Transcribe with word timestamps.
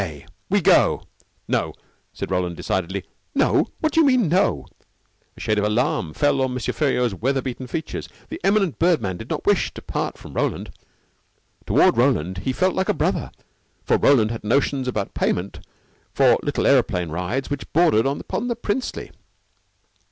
K. 0.01 0.25
We 0.49 0.61
go 0.61 0.97
on." 1.01 1.05
"No," 1.47 1.73
said 2.11 2.31
Roland 2.31 2.57
decidedly. 2.57 3.03
"No? 3.35 3.67
What 3.81 3.95
you 3.95 4.03
mean 4.03 4.29
no?" 4.29 4.65
A 5.37 5.39
shade 5.39 5.59
of 5.59 5.63
alarm 5.63 6.15
fell 6.15 6.41
on 6.41 6.53
M. 6.53 6.57
Feriaud's 6.57 7.13
weather 7.13 7.39
beaten 7.43 7.67
features. 7.67 8.09
The 8.29 8.41
eminent 8.43 8.79
bird 8.79 8.99
man 8.99 9.17
did 9.17 9.29
not 9.29 9.45
wish 9.45 9.71
to 9.75 9.81
part 9.83 10.17
from 10.17 10.33
Roland. 10.33 10.71
Toward 11.67 11.97
Roland 11.97 12.39
he 12.39 12.51
felt 12.51 12.73
like 12.73 12.89
a 12.89 12.95
brother, 12.95 13.29
for 13.85 13.95
Roland 13.97 14.31
had 14.31 14.43
notions 14.43 14.87
about 14.87 15.13
payment 15.13 15.59
for 16.11 16.35
little 16.41 16.65
aeroplane 16.65 17.11
rides 17.11 17.51
which 17.51 17.71
bordered 17.71 18.07
upon 18.07 18.47
the 18.47 18.55
princely. 18.55 19.11